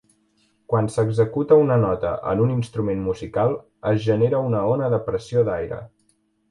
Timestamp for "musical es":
3.11-4.03